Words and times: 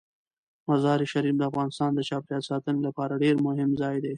مزارشریف 0.69 1.35
د 1.37 1.43
افغانستان 1.51 1.89
د 1.93 1.99
چاپیریال 2.09 2.43
ساتنې 2.49 2.81
لپاره 2.87 3.19
ډیر 3.23 3.35
مهم 3.47 3.69
ځای 3.81 3.95
دی. 4.03 4.09